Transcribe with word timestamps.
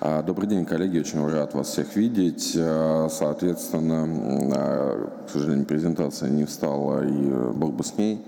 А, 0.00 0.22
добрый 0.22 0.48
день, 0.48 0.64
коллеги. 0.64 1.00
Очень 1.00 1.28
рад 1.28 1.54
вас 1.54 1.70
всех 1.70 1.96
видеть. 1.96 2.54
А, 2.56 3.08
соответственно, 3.10 4.06
а, 4.54 5.24
к 5.26 5.30
сожалению, 5.30 5.66
презентация 5.66 6.30
не 6.30 6.44
встала, 6.44 7.04
и 7.04 7.52
бог 7.52 7.74
бы 7.74 7.82
с 7.82 7.96
ней. 7.98 8.24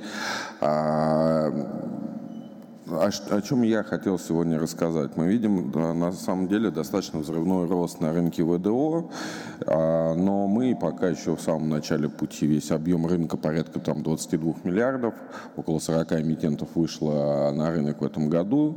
О, 2.92 3.08
о 3.30 3.42
чем 3.42 3.62
я 3.62 3.84
хотел 3.84 4.18
сегодня 4.18 4.58
рассказать? 4.58 5.16
Мы 5.16 5.28
видим 5.28 5.70
на 5.70 6.10
самом 6.10 6.48
деле 6.48 6.72
достаточно 6.72 7.20
взрывной 7.20 7.68
рост 7.68 8.00
на 8.00 8.12
рынке 8.12 8.42
ВДО, 8.42 9.10
а, 9.66 10.14
но 10.16 10.48
мы 10.48 10.76
пока 10.80 11.08
еще 11.08 11.36
в 11.36 11.40
самом 11.40 11.68
начале 11.68 12.08
пути. 12.08 12.46
Весь 12.46 12.72
объем 12.72 13.06
рынка 13.06 13.36
порядка 13.36 13.78
там 13.78 14.02
22 14.02 14.54
миллиардов, 14.64 15.14
около 15.56 15.78
40 15.78 16.20
эмитентов 16.20 16.70
вышло 16.74 17.52
на 17.54 17.70
рынок 17.70 18.00
в 18.00 18.04
этом 18.04 18.28
году, 18.28 18.76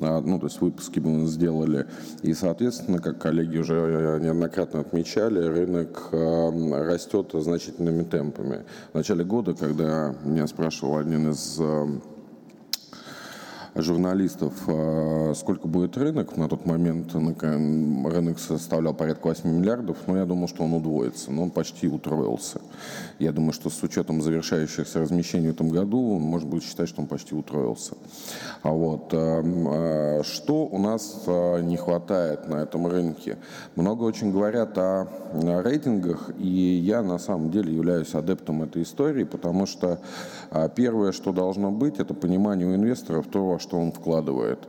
а, 0.00 0.20
ну 0.20 0.38
то 0.38 0.46
есть 0.46 0.60
выпуски 0.60 1.00
мы 1.00 1.26
сделали. 1.26 1.86
И, 2.22 2.34
соответственно, 2.34 2.98
как 2.98 3.18
коллеги 3.18 3.56
уже 3.56 4.20
неоднократно 4.22 4.80
отмечали, 4.80 5.38
рынок 5.38 6.10
а, 6.12 6.84
растет 6.84 7.30
значительными 7.32 8.02
темпами. 8.02 8.64
В 8.92 8.96
начале 8.96 9.24
года, 9.24 9.54
когда 9.54 10.14
меня 10.24 10.46
спрашивал 10.46 10.98
один 10.98 11.30
из 11.30 11.58
журналистов, 13.82 14.54
а, 14.68 15.32
сколько 15.34 15.68
будет 15.68 15.96
рынок. 15.96 16.36
На 16.36 16.48
тот 16.48 16.66
момент 16.66 17.14
рынок 17.14 18.38
составлял 18.38 18.94
порядка 18.94 19.28
8 19.28 19.48
миллиардов, 19.48 19.98
но 20.06 20.16
я 20.16 20.24
думал, 20.24 20.48
что 20.48 20.64
он 20.64 20.72
удвоится, 20.74 21.30
но 21.30 21.42
он 21.42 21.50
почти 21.50 21.88
утроился. 21.88 22.60
Я 23.18 23.32
думаю, 23.32 23.52
что 23.52 23.70
с 23.70 23.82
учетом 23.82 24.22
завершающихся 24.22 25.00
размещений 25.00 25.48
в 25.48 25.54
этом 25.54 25.68
году, 25.68 26.18
может 26.18 26.48
быть 26.48 26.64
считать, 26.64 26.88
что 26.88 27.02
он 27.02 27.06
почти 27.06 27.34
утроился. 27.34 27.94
А 28.62 28.70
вот. 28.70 29.10
А, 29.12 29.42
а, 29.44 30.22
что 30.24 30.66
у 30.66 30.78
нас 30.78 31.24
не 31.26 31.76
хватает 31.76 32.48
на 32.48 32.56
этом 32.56 32.86
рынке? 32.86 33.36
Много 33.74 34.04
очень 34.04 34.32
говорят 34.32 34.76
о 34.78 35.08
рейтингах, 35.62 36.30
и 36.38 36.48
я 36.48 37.02
на 37.02 37.18
самом 37.18 37.50
деле 37.50 37.74
являюсь 37.74 38.14
адептом 38.14 38.62
этой 38.62 38.82
истории, 38.82 39.24
потому 39.24 39.66
что 39.66 39.98
первое, 40.74 41.12
что 41.12 41.32
должно 41.32 41.70
быть, 41.70 41.98
это 41.98 42.14
понимание 42.14 42.66
у 42.66 42.74
инвесторов 42.74 43.26
того, 43.26 43.58
что 43.66 43.78
он 43.78 43.92
вкладывает. 43.92 44.60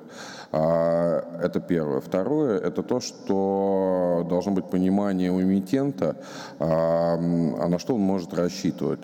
А, 0.52 1.40
это 1.42 1.59
первое. 1.59 2.00
Второе– 2.00 2.59
это 2.67 2.81
то, 2.81 3.00
что 3.00 4.26
должно 4.30 4.53
быть 4.53 4.70
понимание 4.70 5.31
у 5.31 5.42
эмитента, 5.42 6.16
а, 6.59 7.16
а 7.16 7.68
на 7.68 7.80
что 7.80 7.95
он 7.95 8.02
может 8.02 8.34
рассчитывать. 8.34 9.02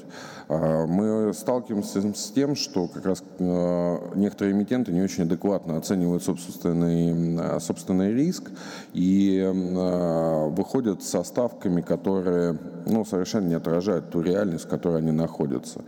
А, 0.53 0.85
мы 0.85 1.33
сталкиваемся 1.33 2.13
с 2.13 2.31
тем, 2.31 2.55
что 2.55 2.87
как 2.87 3.05
раз 3.05 3.23
некоторые 3.39 4.53
эмитенты 4.53 4.91
не 4.91 5.01
очень 5.01 5.23
адекватно 5.23 5.77
оценивают 5.77 6.23
собственный, 6.23 7.59
собственный 7.59 8.13
риск 8.13 8.51
и 8.93 9.49
выходят 10.51 11.03
со 11.03 11.23
ставками, 11.23 11.81
которые 11.81 12.57
ну, 12.85 13.05
совершенно 13.05 13.47
не 13.47 13.55
отражают 13.55 14.09
ту 14.09 14.21
реальность, 14.21 14.65
в 14.65 14.69
которой 14.69 14.99
они 14.99 15.11
находятся. 15.11 15.81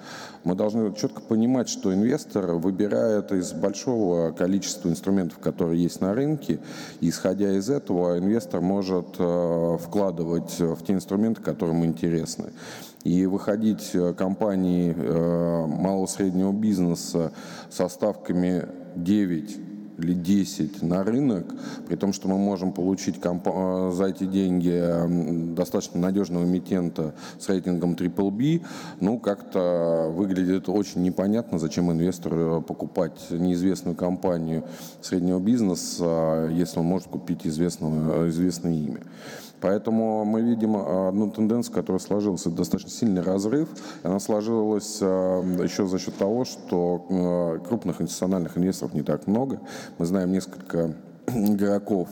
Мы 0.43 0.55
должны 0.55 0.93
четко 0.95 1.21
понимать, 1.21 1.69
что 1.69 1.93
инвестор 1.93 2.53
выбирает 2.53 3.31
из 3.31 3.53
большого 3.53 4.31
количества 4.31 4.89
инструментов, 4.89 5.39
которые 5.39 5.81
есть 5.81 6.02
на 6.02 6.13
рынке. 6.13 6.59
И, 7.02 7.09
исходя 7.09 7.52
из 7.53 7.69
этого, 7.69 8.17
инвестор 8.17 8.61
может 8.61 9.16
э, 9.19 9.77
вкладывать 9.81 10.59
в 10.59 10.83
те 10.83 10.93
инструменты, 10.93 11.41
которые 11.41 11.75
ему 11.75 11.86
интересны. 11.86 12.52
И 13.06 13.28
выходить 13.28 13.92
э, 13.94 14.16
компании 14.16 14.92
э, 14.98 15.66
малого 15.67 16.08
среднего 16.08 16.52
бизнеса 16.52 17.31
со 17.70 17.88
ставками 17.88 18.67
9 18.95 19.58
или 20.00 20.14
10 20.14 20.81
на 20.81 21.03
рынок, 21.03 21.45
при 21.88 21.98
том, 21.98 22.14
что 22.14 22.28
мы 22.28 22.39
можем 22.39 22.73
получить 22.73 23.17
э, 23.23 23.92
за 23.94 24.06
эти 24.06 24.26
деньги 24.26 25.53
достаточно 25.53 26.00
надежного 26.00 26.45
эмитента 26.45 27.14
с 27.39 27.48
рейтингом 27.48 27.94
BBB, 27.94 28.66
ну, 29.00 29.20
как-то 29.20 30.11
выглядит 30.11 30.67
очень 30.67 31.04
непонятно, 31.04 31.60
зачем 31.60 31.92
инвестору 31.92 32.64
покупать 32.64 33.27
неизвестную 33.30 33.95
компанию 33.95 34.64
среднего 35.04 35.39
бизнеса, 35.39 36.49
если 36.52 36.80
он 36.80 36.88
может 36.88 37.10
купить 37.10 37.45
известного, 37.45 38.30
известное 38.30 38.73
имя. 38.73 39.02
Поэтому 39.61 40.26
мы 40.26 40.42
видим 40.42 40.76
а, 40.76 41.10
одну 41.10 41.30
тенденцию, 41.30 41.73
которая 41.73 41.99
сложилась. 41.99 42.42
Это 42.42 42.52
достаточно 42.52 42.89
сильный 42.89 43.21
разрыв. 43.21 43.70
Она 44.04 44.20
сложилась 44.20 44.99
а, 45.02 45.42
еще 45.64 45.88
за 45.88 45.99
счет 45.99 46.16
того, 46.17 46.45
что 46.45 47.05
а, 47.10 47.60
крупных 47.60 48.02
институциональных 48.02 48.58
инвесторов 48.58 48.94
не 48.94 49.04
так 49.04 49.27
много. 49.27 49.60
Мы 49.98 50.05
знаем 50.05 50.32
несколько 50.32 50.95
игроков, 51.27 52.09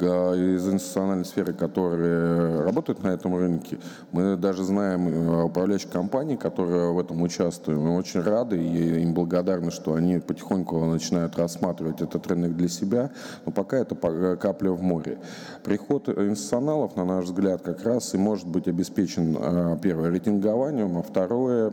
из 0.00 0.68
институциональной 0.68 1.24
сферы, 1.24 1.52
которые 1.52 2.62
работают 2.62 3.02
на 3.02 3.08
этом 3.08 3.36
рынке. 3.36 3.78
Мы 4.10 4.36
даже 4.36 4.64
знаем 4.64 5.08
э, 5.08 5.44
управляющих 5.44 5.90
компаний, 5.90 6.36
которые 6.36 6.92
в 6.92 6.98
этом 6.98 7.22
участвуют. 7.22 7.80
Мы 7.80 7.96
очень 7.96 8.20
рады 8.20 8.62
и 8.62 9.02
им 9.02 9.14
благодарны, 9.14 9.70
что 9.70 9.94
они 9.94 10.18
потихоньку 10.18 10.78
начинают 10.86 11.36
рассматривать 11.36 12.00
этот 12.00 12.26
рынок 12.26 12.56
для 12.56 12.68
себя. 12.68 13.10
Но 13.44 13.52
пока 13.52 13.78
это 13.78 13.94
капля 14.36 14.70
в 14.70 14.82
море. 14.82 15.18
Приход 15.62 16.08
институционалов, 16.08 16.96
на 16.96 17.04
наш 17.04 17.26
взгляд, 17.26 17.62
как 17.62 17.84
раз 17.84 18.14
и 18.14 18.18
может 18.18 18.48
быть 18.48 18.68
обеспечен, 18.68 19.36
э, 19.38 19.78
первое, 19.82 20.10
рейтингованием, 20.10 20.98
а 20.98 21.02
второе, 21.02 21.72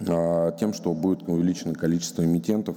тем, 0.00 0.72
что 0.72 0.94
будет 0.94 1.28
увеличено 1.28 1.74
количество 1.74 2.24
эмитентов 2.24 2.76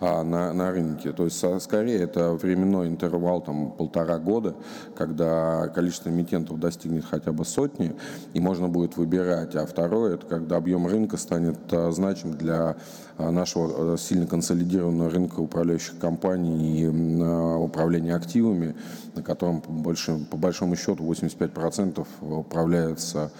а, 0.00 0.24
на, 0.24 0.52
на 0.52 0.70
рынке. 0.70 1.12
То 1.12 1.24
есть, 1.24 1.44
скорее, 1.60 2.00
это 2.00 2.32
временной 2.32 2.88
интервал 2.88 3.40
там, 3.40 3.72
полтора 3.72 4.18
года, 4.18 4.54
когда 4.96 5.68
количество 5.68 6.08
эмитентов 6.08 6.58
достигнет 6.58 7.04
хотя 7.04 7.32
бы 7.32 7.44
сотни, 7.44 7.94
и 8.32 8.40
можно 8.40 8.68
будет 8.68 8.96
выбирать. 8.96 9.54
А 9.54 9.66
второе, 9.66 10.14
это 10.14 10.26
когда 10.26 10.56
объем 10.56 10.86
рынка 10.86 11.16
станет 11.16 11.58
а, 11.70 11.90
значим 11.92 12.32
для 12.32 12.76
нашего 13.18 13.98
сильно 13.98 14.28
консолидированного 14.28 15.10
рынка 15.10 15.40
управляющих 15.40 15.98
компаний 15.98 16.82
и 16.82 16.86
управления 16.86 18.14
активами, 18.14 18.76
на 19.16 19.24
котором 19.24 19.60
по, 19.60 19.72
большому, 19.72 20.24
по 20.24 20.36
большому 20.36 20.76
счету 20.76 21.02
85% 21.02 22.06
управляется 22.20 23.32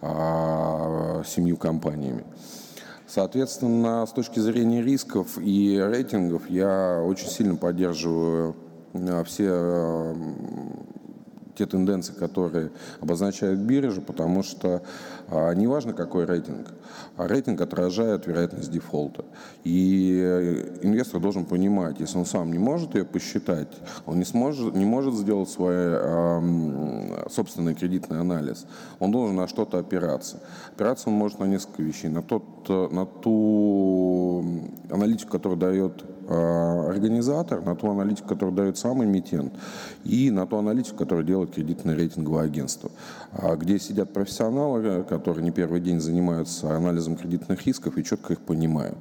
семью 0.00 1.58
компаниями. 1.58 2.24
Соответственно, 3.06 4.04
с 4.04 4.12
точки 4.12 4.40
зрения 4.40 4.82
рисков 4.82 5.38
и 5.38 5.78
рейтингов 5.80 6.50
я 6.50 7.00
очень 7.04 7.28
сильно 7.28 7.54
поддерживаю 7.54 8.56
э, 8.94 9.24
все 9.24 9.48
э, 9.48 10.14
те 11.56 11.66
тенденции, 11.66 12.12
которые 12.12 12.70
обозначают 13.00 13.60
биржа, 13.60 14.00
потому 14.00 14.42
что 14.42 14.82
а, 15.28 15.52
неважно 15.52 15.92
какой 15.92 16.24
рейтинг, 16.24 16.68
а 17.16 17.26
рейтинг 17.26 17.60
отражает 17.60 18.26
вероятность 18.26 18.70
дефолта. 18.70 19.24
И 19.64 20.20
э, 20.22 20.78
инвестор 20.82 21.20
должен 21.20 21.44
понимать, 21.44 21.98
если 21.98 22.18
он 22.18 22.26
сам 22.26 22.52
не 22.52 22.58
может 22.58 22.94
ее 22.94 23.04
посчитать, 23.04 23.68
он 24.04 24.18
не, 24.18 24.24
сможет, 24.24 24.74
не 24.74 24.84
может 24.84 25.14
сделать 25.14 25.48
свой 25.48 25.74
э, 25.76 27.28
собственный 27.30 27.74
кредитный 27.74 28.20
анализ, 28.20 28.66
он 29.00 29.10
должен 29.10 29.36
на 29.36 29.48
что-то 29.48 29.78
опираться. 29.78 30.40
Опираться 30.74 31.08
он 31.08 31.14
может 31.14 31.38
на 31.38 31.44
несколько 31.44 31.82
вещей. 31.82 32.08
На, 32.08 32.22
тот, 32.22 32.68
на 32.68 33.06
ту 33.06 34.44
аналитику, 34.90 35.32
которую 35.32 35.58
дает 35.58 36.02
э, 36.02 36.15
организатор, 36.28 37.62
на 37.62 37.74
ту 37.76 37.90
аналитику, 37.90 38.28
которую 38.28 38.56
дает 38.56 38.78
сам 38.78 39.04
эмитент, 39.04 39.52
и 40.04 40.30
на 40.30 40.46
ту 40.46 40.56
аналитику, 40.56 40.96
которую 40.96 41.24
делает 41.24 41.54
кредитное 41.54 41.94
рейтинговое 41.94 42.44
агентство, 42.44 42.90
а 43.32 43.56
где 43.56 43.78
сидят 43.78 44.12
профессионалы, 44.12 45.04
которые 45.04 45.44
не 45.44 45.50
первый 45.50 45.80
день 45.80 46.00
занимаются 46.00 46.76
анализом 46.76 47.16
кредитных 47.16 47.66
рисков 47.66 47.96
и 47.98 48.04
четко 48.04 48.34
их 48.34 48.40
понимают. 48.40 48.96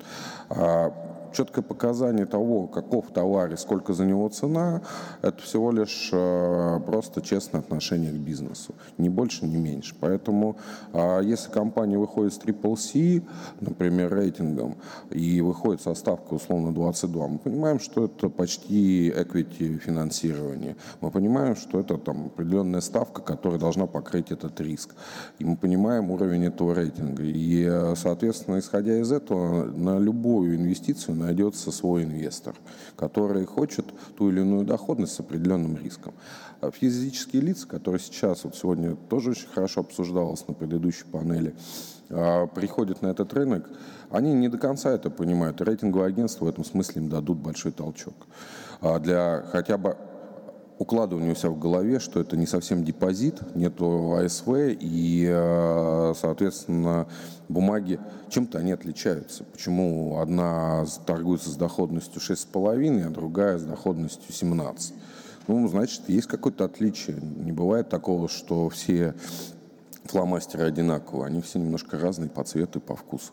Четкое 1.36 1.64
показание 1.64 2.26
того, 2.26 2.68
каков 2.68 3.12
товар 3.12 3.52
и 3.52 3.58
сколько 3.58 3.94
за 3.94 4.06
него 4.06 4.30
цена, 4.30 4.82
это 5.22 5.42
всего 5.42 5.70
лишь 5.74 6.10
э, 6.14 6.80
просто 6.86 7.22
честное 7.22 7.60
отношение 7.60 8.12
к 8.12 8.16
бизнесу. 8.16 8.74
Ни 8.98 9.10
больше, 9.10 9.46
ни 9.46 9.58
меньше. 9.58 9.96
Поэтому 10.00 10.56
а, 10.94 11.20
если 11.20 11.52
компания 11.52 11.98
выходит 11.98 12.34
с 12.34 12.40
Triple 12.40 13.24
например, 13.60 14.14
рейтингом, 14.14 14.78
и 15.12 15.42
выходит 15.42 15.82
со 15.82 15.94
ставкой 15.94 16.38
условно 16.38 16.74
22, 16.74 17.28
мы 17.28 17.38
понимаем, 17.38 17.80
что 17.82 18.06
это 18.06 18.30
почти 18.30 19.10
equity 19.10 19.78
финансирование. 19.78 20.78
Мы 21.02 21.12
понимаем, 21.12 21.58
что 21.58 21.82
это 21.82 21.98
там 21.98 22.28
определенная 22.28 22.82
ставка, 22.82 23.22
которая 23.22 23.60
должна 23.60 23.88
покрыть 23.88 24.32
этот 24.32 24.62
риск. 24.62 24.96
И 25.40 25.44
мы 25.44 25.58
понимаем 25.58 26.12
уровень 26.12 26.46
этого 26.46 26.74
рейтинга. 26.74 27.24
И, 27.26 27.94
соответственно, 27.96 28.60
исходя 28.60 28.98
из 29.00 29.12
этого, 29.12 29.66
на 29.66 30.00
любую 30.00 30.56
инвестицию, 30.56 31.25
найдется 31.26 31.72
свой 31.72 32.04
инвестор, 32.04 32.56
который 32.96 33.46
хочет 33.46 33.86
ту 34.18 34.30
или 34.30 34.42
иную 34.42 34.66
доходность 34.66 35.14
с 35.14 35.20
определенным 35.20 35.78
риском. 35.78 36.14
А 36.62 36.72
физические 36.72 37.42
лица, 37.42 37.68
которые 37.68 38.00
сейчас, 38.00 38.44
вот 38.44 38.56
сегодня 38.56 38.96
тоже 39.10 39.32
очень 39.32 39.48
хорошо 39.48 39.82
обсуждалось 39.82 40.48
на 40.48 40.54
предыдущей 40.54 41.06
панели, 41.06 41.56
а, 42.10 42.48
приходят 42.48 43.02
на 43.02 43.08
этот 43.08 43.34
рынок, 43.34 43.70
они 44.12 44.34
не 44.34 44.50
до 44.50 44.58
конца 44.58 44.92
это 44.92 45.10
понимают. 45.10 45.62
Рейтинговые 45.62 46.08
агентства 46.08 46.46
в 46.46 46.48
этом 46.48 46.64
смысле 46.64 47.02
им 47.02 47.10
дадут 47.10 47.40
большой 47.40 47.72
толчок. 47.72 48.28
А 48.82 49.00
для 49.00 49.44
хотя 49.52 49.78
бы 49.78 49.98
укладывание 50.80 51.32
у 51.32 51.36
себя 51.36 51.50
в 51.50 51.60
голове, 51.60 52.00
что 52.00 52.20
это 52.20 52.38
не 52.38 52.46
совсем 52.46 52.84
депозит, 52.84 53.56
нету 53.56 54.14
АСВ, 54.14 54.48
и, 54.80 55.26
э, 55.28 56.14
соответственно, 56.20 57.08
бумаги 57.48 58.00
чем-то 58.30 58.60
они 58.60 58.72
отличаются. 58.72 59.44
Почему 59.44 60.20
одна 60.20 60.86
торгуется 61.06 61.50
с 61.50 61.56
доходностью 61.56 62.22
6,5, 62.22 63.06
а 63.06 63.10
другая 63.10 63.58
с 63.58 63.64
доходностью 63.64 64.34
17? 64.34 64.94
Ну, 65.48 65.68
значит, 65.68 66.02
есть 66.08 66.28
какое-то 66.28 66.66
отличие. 66.66 67.18
Не 67.22 67.52
бывает 67.52 67.90
такого, 67.90 68.28
что 68.28 68.70
все 68.70 69.14
фломастеры 70.06 70.66
одинаковые. 70.66 71.28
Они 71.28 71.42
все 71.42 71.60
немножко 71.60 71.98
разные 72.00 72.30
по 72.30 72.44
цвету 72.44 72.80
и 72.80 72.82
по 72.82 72.96
вкусу. 72.96 73.32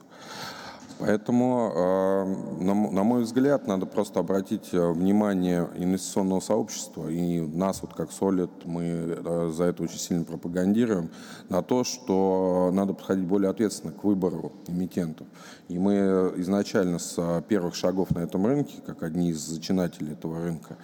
Поэтому, 1.05 1.73
э, 1.75 2.63
на 2.63 3.03
мой 3.03 3.25
взгляд, 3.25 3.67
надо 3.67 3.87
просто 3.87 4.21
обратить 4.21 4.69
э, 4.73 4.93
внимание 4.93 5.69
инвестиционного 5.75 6.39
сообщества 6.39 7.09
и 7.09 7.41
нас, 7.41 7.83
вот 7.83 7.93
как 7.93 8.11
Solid, 8.11 8.51
мы 8.65 8.85
э, 8.85 9.51
за 9.53 9.65
это 9.65 9.83
очень 9.83 9.99
сильно 9.99 10.25
пропагандируем, 10.25 11.11
на 11.49 11.61
то, 11.65 11.83
что 11.83 12.71
надо 12.73 12.93
подходить 12.93 13.27
более 13.27 13.51
ответственно 13.51 13.93
к 13.93 14.05
выбору 14.05 14.53
эмитентов. 14.69 15.27
И 15.67 15.77
мы 15.77 16.35
изначально 16.37 17.01
с 17.01 17.43
первых 17.49 17.75
шагов 17.75 18.13
на 18.13 18.21
этом 18.21 18.47
рынке, 18.47 18.75
как 18.87 19.03
одни 19.03 19.31
из 19.31 19.41
зачинателей 19.41 20.13
этого 20.13 20.41
рынка, 20.41 20.77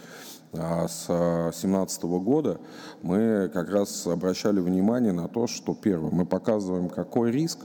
с 0.52 1.06
2017 1.06 2.02
года 2.04 2.58
мы 3.02 3.50
как 3.52 3.70
раз 3.70 4.06
обращали 4.06 4.60
внимание 4.60 5.12
на 5.12 5.28
то, 5.28 5.46
что 5.46 5.74
первое, 5.74 6.10
мы 6.10 6.24
показываем, 6.26 6.88
какой 6.88 7.30
риск. 7.30 7.60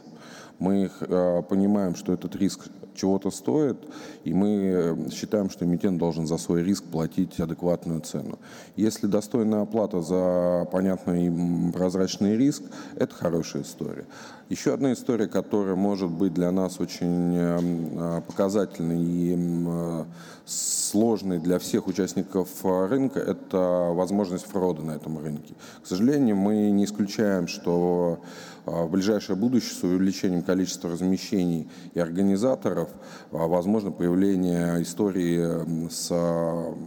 Мы 0.59 0.89
э, 0.99 1.41
понимаем, 1.49 1.95
что 1.95 2.13
этот 2.13 2.35
риск 2.35 2.67
чего-то 2.95 3.31
стоит, 3.31 3.77
и 4.23 4.33
мы 4.33 4.49
э, 4.49 5.09
считаем, 5.11 5.49
что 5.49 5.65
эмитент 5.65 5.97
должен 5.97 6.27
за 6.27 6.37
свой 6.37 6.63
риск 6.63 6.83
платить 6.83 7.39
адекватную 7.39 8.01
цену. 8.01 8.39
Если 8.75 9.07
достойная 9.07 9.61
оплата 9.61 10.01
за 10.01 10.67
понятный 10.71 11.27
и 11.27 11.71
прозрачный 11.71 12.37
риск, 12.37 12.63
это 12.95 13.13
хорошая 13.13 13.63
история. 13.63 14.05
Еще 14.49 14.73
одна 14.73 14.93
история, 14.93 15.27
которая 15.27 15.75
может 15.75 16.09
быть 16.09 16.33
для 16.33 16.51
нас 16.51 16.79
очень 16.79 17.35
э, 17.35 18.21
показательной 18.27 19.03
и 19.03 20.03
сложной 20.45 21.39
для 21.39 21.57
всех 21.57 21.87
участников 21.87 22.49
рынка, 22.63 23.19
это 23.19 23.91
возможность 23.93 24.45
фрода 24.45 24.81
на 24.81 24.91
этом 24.91 25.17
рынке. 25.17 25.55
К 25.81 25.87
сожалению, 25.87 26.35
мы 26.35 26.69
не 26.69 26.83
исключаем, 26.83 27.47
что 27.47 28.19
в 28.65 28.89
ближайшее 28.89 29.35
будущее 29.35 29.73
с 29.73 29.83
увеличением 29.83 30.41
количества 30.41 30.89
размещений 30.89 31.67
и 31.93 31.99
организаторов 31.99 32.82
возможно 33.31 33.91
появление 33.91 34.81
истории 34.81 35.89
с 35.89 36.09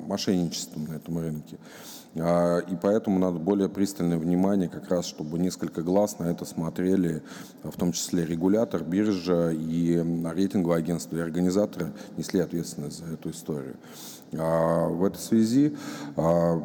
мошенничеством 0.06 0.86
на 0.86 0.94
этом 0.94 1.18
рынке. 1.18 1.58
А, 2.18 2.58
и 2.58 2.76
поэтому 2.76 3.18
надо 3.18 3.38
более 3.38 3.68
пристальное 3.68 4.18
внимание, 4.18 4.68
как 4.68 4.88
раз, 4.88 5.06
чтобы 5.06 5.38
несколько 5.38 5.82
глаз 5.82 6.18
на 6.18 6.24
это 6.24 6.44
смотрели, 6.44 7.22
в 7.62 7.76
том 7.76 7.92
числе 7.92 8.24
регулятор, 8.24 8.82
биржа 8.82 9.50
и 9.50 9.96
рейтинговое 9.96 10.78
агентство 10.78 11.16
и 11.16 11.20
организаторы 11.20 11.92
несли 12.16 12.40
ответственность 12.40 12.98
за 12.98 13.12
эту 13.12 13.30
историю. 13.30 13.76
А 14.32 14.88
в 14.88 15.04
этой 15.04 15.18
связи 15.18 15.76
а, 16.16 16.60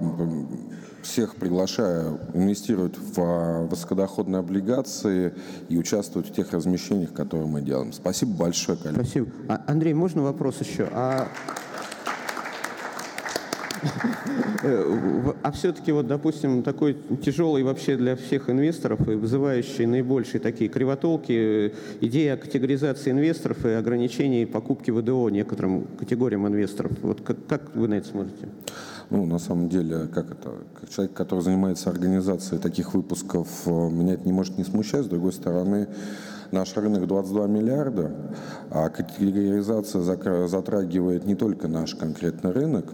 всех 1.03 1.35
приглашаю 1.35 2.19
инвестировать 2.33 2.97
в 2.97 3.67
высокодоходные 3.67 4.39
облигации 4.39 5.33
и 5.69 5.77
участвовать 5.77 6.29
в 6.29 6.33
тех 6.33 6.51
размещениях, 6.53 7.13
которые 7.13 7.47
мы 7.47 7.61
делаем. 7.61 7.93
Спасибо 7.93 8.31
большое, 8.33 8.77
коллеги. 8.77 9.03
Спасибо. 9.03 9.27
А, 9.47 9.61
Андрей, 9.67 9.93
можно 9.93 10.21
вопрос 10.21 10.59
еще? 10.61 10.87
А... 10.91 11.27
Э, 14.63 15.33
а 15.41 15.51
все-таки, 15.51 15.91
вот, 15.91 16.07
допустим, 16.07 16.61
такой 16.63 16.95
тяжелый 17.23 17.63
вообще 17.63 17.97
для 17.97 18.15
всех 18.15 18.49
инвесторов 18.49 19.07
и 19.07 19.15
вызывающий 19.15 19.85
наибольшие 19.85 20.39
такие 20.39 20.69
кривотолки 20.69 21.31
э, 21.31 21.71
идея 22.01 22.37
категоризации 22.37 23.11
инвесторов 23.11 23.65
и 23.65 23.69
ограничений 23.69 24.45
покупки 24.45 24.91
ВДО 24.91 25.29
некоторым 25.29 25.87
категориям 25.97 26.47
инвесторов. 26.47 26.91
Вот 27.01 27.21
как, 27.21 27.37
как 27.47 27.75
вы 27.75 27.87
на 27.87 27.95
это 27.95 28.07
смотрите? 28.07 28.49
Ну, 29.09 29.25
на 29.25 29.39
самом 29.39 29.67
деле, 29.67 30.07
как 30.13 30.31
это, 30.31 30.51
как 30.79 30.89
человек, 30.89 31.13
который 31.13 31.41
занимается 31.41 31.89
организацией 31.89 32.61
таких 32.61 32.93
выпусков, 32.93 33.47
э, 33.65 33.69
меня 33.69 34.13
это 34.13 34.25
не 34.25 34.33
может 34.33 34.57
не 34.57 34.63
смущать. 34.63 35.05
С 35.05 35.09
другой 35.09 35.33
стороны, 35.33 35.87
наш 36.51 36.75
рынок 36.77 37.07
22 37.07 37.47
миллиарда, 37.47 38.11
а 38.69 38.89
категоризация 38.89 40.01
затрагивает 40.47 41.25
не 41.25 41.35
только 41.35 41.67
наш 41.67 41.95
конкретный 41.95 42.51
рынок, 42.51 42.85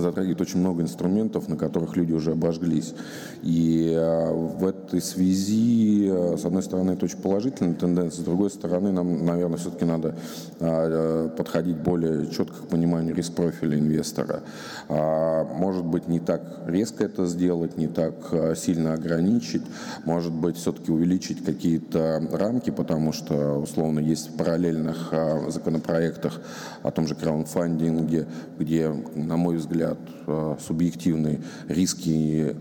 затрагивает 0.00 0.40
очень 0.40 0.60
много 0.60 0.82
инструментов, 0.82 1.48
на 1.48 1.56
которых 1.56 1.96
люди 1.96 2.12
уже 2.12 2.32
обожглись. 2.32 2.94
И 3.42 3.92
э, 3.96 4.32
в 4.32 4.66
этой 4.66 5.00
связи, 5.00 6.08
э, 6.10 6.36
с 6.36 6.44
одной 6.44 6.62
стороны, 6.62 6.92
это 6.92 7.04
очень 7.04 7.18
положительная 7.18 7.74
тенденция, 7.74 8.22
с 8.22 8.24
другой 8.24 8.50
стороны, 8.50 8.92
нам, 8.92 9.24
наверное, 9.24 9.58
все-таки 9.58 9.84
надо 9.84 10.14
э, 10.58 11.30
подходить 11.36 11.76
более 11.76 12.30
четко 12.30 12.62
к 12.62 12.68
пониманию 12.68 13.14
риск-профиля 13.14 13.78
инвестора. 13.78 14.40
А, 14.88 15.44
может 15.44 15.84
быть, 15.84 16.08
не 16.08 16.20
так 16.20 16.42
резко 16.66 17.04
это 17.04 17.26
сделать, 17.26 17.76
не 17.76 17.88
так 17.88 18.14
сильно 18.56 18.94
ограничить, 18.94 19.62
может 20.04 20.32
быть, 20.32 20.56
все-таки 20.56 20.92
увеличить 20.92 21.44
какие-то 21.44 22.22
рамки, 22.32 22.70
потому 22.70 23.12
что, 23.12 23.58
условно, 23.58 24.00
есть 24.00 24.30
в 24.30 24.36
параллельных 24.36 25.12
законопроектах 25.48 26.40
о 26.82 26.90
том 26.90 27.06
же 27.06 27.14
краундфандинге, 27.14 28.26
где, 28.58 28.92
на 29.14 29.36
мой 29.36 29.56
взгляд, 29.56 29.89
взгляд, 29.94 29.98
э, 30.26 30.56
субъективные 30.60 31.40
риски, 31.68 32.56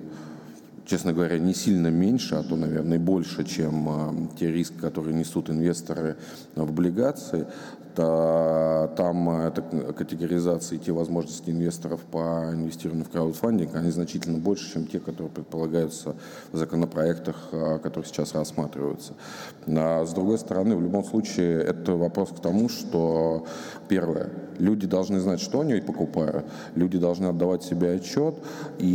честно 0.86 1.14
говоря, 1.14 1.38
не 1.40 1.54
сильно 1.54 1.88
меньше, 1.88 2.36
а 2.36 2.44
то, 2.44 2.56
наверное, 2.56 3.00
больше, 3.00 3.44
чем 3.44 3.90
э, 3.90 4.38
те 4.40 4.52
риски, 4.52 4.78
которые 4.78 5.16
несут 5.16 5.50
инвесторы 5.50 6.18
в 6.56 6.62
облигации 6.62 7.48
там 7.96 9.30
это 9.30 9.62
категоризация 9.94 10.78
и 10.78 10.80
те 10.80 10.92
возможности 10.94 11.50
инвесторов 11.50 12.00
по 12.02 12.50
инвестированию 12.54 13.06
в 13.06 13.10
краудфандинг, 13.10 13.76
они 13.76 13.92
значительно 13.92 14.38
больше, 14.38 14.72
чем 14.72 14.88
те, 14.88 15.00
которые 15.00 15.30
предполагаются 15.30 16.16
в 16.54 16.58
законопроектах, 16.58 17.36
а, 17.52 17.80
которые 17.80 18.08
сейчас 18.08 18.34
рассматриваются. 18.36 19.14
А 19.68 20.06
с 20.06 20.14
другой 20.14 20.38
стороны, 20.38 20.78
в 20.78 20.82
любом 20.82 21.04
случае, 21.04 21.62
это 21.62 21.94
вопрос 21.94 22.30
к 22.30 22.40
тому, 22.40 22.70
что, 22.70 23.46
первое, 23.90 24.30
люди 24.60 24.86
должны 24.86 25.20
знать, 25.20 25.40
что 25.40 25.62
они 25.62 25.82
покупают, 25.82 26.46
люди 26.76 27.00
должны 27.00 27.28
отдавать 27.28 27.64
себе 27.64 27.94
отчет, 27.94 28.36
и 28.78 28.86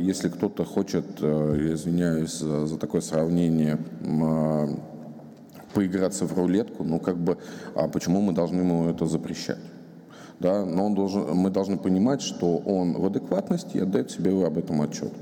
если 0.00 0.28
кто-то 0.28 0.64
хочет, 0.64 1.06
э, 1.20 1.72
извиняюсь 1.72 2.38
за 2.38 2.76
такое 2.78 3.00
сравнение, 3.00 3.78
поиграться 5.74 6.24
в 6.26 6.38
рулетку, 6.38 6.84
ну 6.84 7.00
как 7.00 7.16
бы, 7.18 7.36
а 7.74 7.88
почему 7.88 8.20
мы 8.20 8.32
должны 8.32 8.60
ему 8.60 8.88
это 8.88 9.06
запрещать? 9.06 9.58
Да, 10.40 10.64
но 10.64 10.86
он 10.86 10.94
должен, 10.94 11.34
мы 11.34 11.50
должны 11.50 11.76
понимать, 11.78 12.22
что 12.22 12.56
он 12.58 12.94
в 12.94 13.06
адекватности 13.06 13.76
и 13.76 13.80
отдает 13.80 14.10
себе 14.10 14.30
об 14.46 14.58
этом 14.58 14.82
отчет. 14.82 15.12